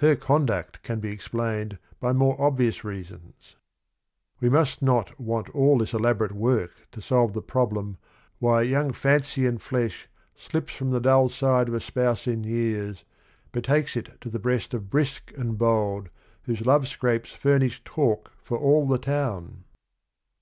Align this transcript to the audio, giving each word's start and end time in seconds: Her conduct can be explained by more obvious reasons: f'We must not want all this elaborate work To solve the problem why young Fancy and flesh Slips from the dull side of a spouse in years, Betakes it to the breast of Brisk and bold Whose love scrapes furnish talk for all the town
Her 0.00 0.16
conduct 0.16 0.82
can 0.82 1.00
be 1.00 1.10
explained 1.10 1.78
by 1.98 2.12
more 2.12 2.38
obvious 2.38 2.84
reasons: 2.84 3.56
f'We 4.38 4.50
must 4.50 4.82
not 4.82 5.18
want 5.18 5.48
all 5.54 5.78
this 5.78 5.94
elaborate 5.94 6.32
work 6.32 6.72
To 6.90 7.00
solve 7.00 7.32
the 7.32 7.40
problem 7.40 7.96
why 8.38 8.60
young 8.64 8.92
Fancy 8.92 9.46
and 9.46 9.62
flesh 9.62 10.08
Slips 10.36 10.74
from 10.74 10.90
the 10.90 11.00
dull 11.00 11.30
side 11.30 11.68
of 11.68 11.74
a 11.74 11.80
spouse 11.80 12.26
in 12.26 12.44
years, 12.44 13.04
Betakes 13.50 13.96
it 13.96 14.20
to 14.20 14.28
the 14.28 14.38
breast 14.38 14.74
of 14.74 14.90
Brisk 14.90 15.32
and 15.38 15.56
bold 15.56 16.10
Whose 16.42 16.66
love 16.66 16.86
scrapes 16.86 17.32
furnish 17.32 17.82
talk 17.82 18.30
for 18.42 18.58
all 18.58 18.86
the 18.86 18.98
town 18.98 19.64